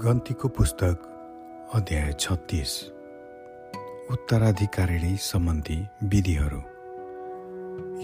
[0.00, 1.02] गन्तीको पुस्तक
[1.74, 2.72] अध्याय छत्तिस।
[4.12, 5.76] उत्तराधिकारिणी सम्बन्धी
[6.12, 6.60] विधिहरू।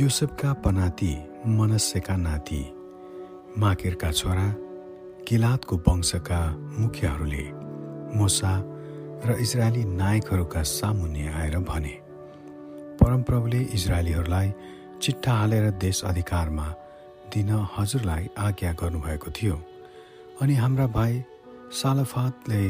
[0.00, 1.12] युसुफका पनाती
[1.56, 2.60] मनस्यका नाति
[3.60, 4.46] माकेरका छोरा
[5.28, 6.40] किलातको वंशका
[6.78, 7.44] मुखियाहरूले
[8.18, 8.52] मोसा
[9.26, 11.94] र इजरायली नायकहरूका सामुन्ने आएर भने
[13.00, 14.52] परमप्रभुले इजरायलीहरूलाई
[15.02, 16.66] चिट्ठा हालेर देश अधिकारमा
[17.34, 19.60] दिन हजुरलाई आज्ञा गर्नुभएको थियो
[20.42, 21.22] अनि हाम्रा भाइ
[21.74, 22.68] सालफातले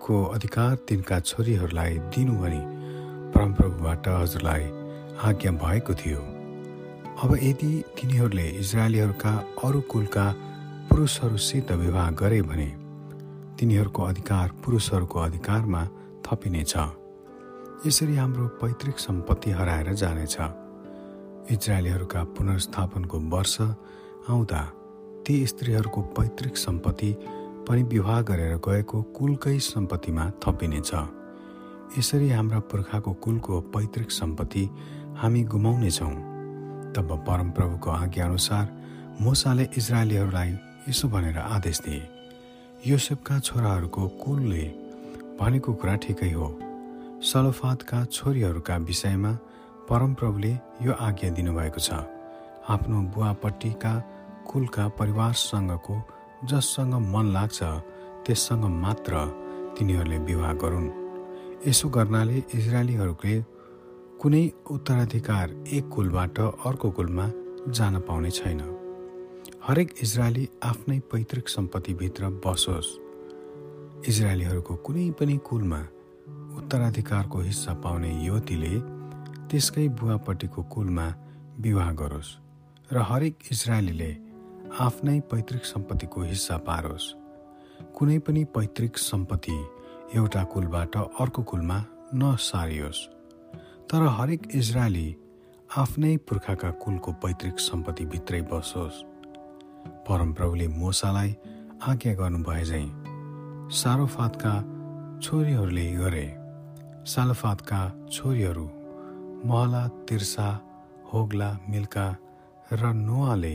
[0.00, 2.60] को अधिकार तिनका छोरीहरूलाई दिनु भनी
[3.32, 4.64] परमप्रभुबाट हजुरलाई
[5.20, 6.20] आज्ञा भएको थियो।
[7.22, 9.32] अब यदि तिनीहरूले इजरायलीहरूका
[9.64, 10.26] अरू कुलका
[10.90, 12.70] पुरुषहरूसित विवाह गरे भने
[13.60, 15.84] तिनीहरूको अधिकार पुरुषहरूको अधिकारमा
[16.24, 16.74] थपिनेछ।
[17.86, 20.36] यसरी हाम्रो पैतृक सम्पत्ति हराएर जानेछ।
[21.52, 24.62] इजरायलीहरूका पुनर्स्थापनको वर्ष आउँदा
[25.26, 27.16] ती स्त्रीहरूको पैतृक सम्पत्ति
[27.66, 30.90] पनि विवाह गरेर गएको कुलकै सम्पत्तिमा थपिनेछ।
[31.98, 34.64] यसरी हाम्रा पुर्खाको कुलको पैतृक सम्पत्ति
[35.16, 36.14] हामी गुमाउनेछौँ।
[36.94, 38.66] तब परमप्रभुको आज्ञाअनुसार
[39.20, 40.50] मोसाले इजरायलीहरूलाई
[40.88, 42.02] यसो भनेर आदेश दिए
[42.86, 44.64] योसेफका छोराहरूको कुलले
[45.40, 46.48] भनेको कुरा ठिकै हो।
[47.22, 49.32] सलोफातका छोरीहरूका विषयमा
[49.88, 51.90] परमप्रभुले यो आज्ञा दिनुभएको छ।
[52.68, 53.92] आफ्नो बुवापट्टिका
[54.48, 55.96] कुलका परिवारसँगको
[56.44, 57.62] जससँग मन लाग्छ
[58.26, 59.12] त्यससँग मात्र
[59.78, 60.88] तिनीहरूले विवाह गरून्।
[61.68, 63.36] यसो गर्नाले इजरायलीहरूले
[64.20, 67.26] कुनै उत्तराधिकार एक कुलबाट अर्को कुलमा
[67.68, 68.60] जान पाउने छैन।
[69.68, 72.90] हरेक इजरायली आफ्नै पैतृक सम्पत्तिभित्र बसोस्।
[74.08, 75.80] इजरायलीहरूको कुनै पनि कुलमा
[76.58, 78.74] उत्तराधिकारको हिस्सा पाउने युवतीले
[79.48, 81.06] त्यसकै बुवापट्टिको कुलमा
[81.60, 82.30] विवाह गरोस्।
[82.92, 84.10] र हरेक इजरायलीले
[84.74, 87.04] आफ्नै पैतृक सम्पत्तिको हिस्सा पारोस्।
[87.94, 89.56] कुनै पनि पैतृक सम्पत्ति
[90.14, 91.76] एउटा कुलबाट अर्को कुलमा
[92.14, 93.02] नसारियोस्।
[93.86, 95.06] तर हरेक इजरायली
[95.70, 99.02] आफ्नै पुर्खाका कुलको पैतृक सम्पत्तिभित्रै बसोस्।
[100.06, 101.30] परमप्रभुले मोसालाई
[101.82, 102.88] आज्ञा गर्नुभए झैँ
[103.70, 104.54] सारोफातका
[105.22, 106.26] छोरीहरूले गरे।
[107.06, 107.80] सालोफातका
[108.12, 108.66] छोरीहरू
[109.46, 110.48] महला तिर्सा
[111.12, 112.08] होग्ला मिल्का
[112.72, 113.54] र नुवाले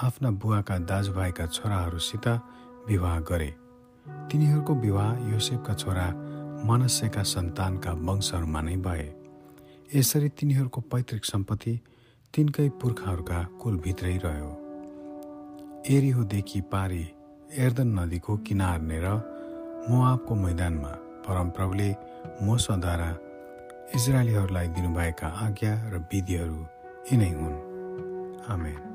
[0.00, 2.26] आफ्ना बुवाका दाजुभाइका छोराहरूसित
[2.88, 3.54] विवाह गरे।
[4.30, 6.06] तिनीहरूको विवाह योसेफका छोरा
[6.64, 9.12] मनस्यका सन्तानका वंशहरूमा नै भए।
[9.94, 11.80] यसरी तिनीहरूको पैतृक सम्पत्ति
[12.34, 14.50] तिनकै पुर्खाहरूका कुलभित्रै रह्यो।
[15.96, 17.04] एरिहोदेखि पारी
[17.54, 19.06] एर्दन नदीको किनारनेर
[19.88, 20.92] मुआबको मैदानमा
[21.26, 21.90] परमप्रभुले
[22.42, 23.10] मोसद्वारा
[23.94, 26.66] इजरायलीहरूलाई दिनुभएका आज्ञा र विधिहरू
[27.12, 27.60] यिनै हुन्।
[28.48, 28.91] आमेन।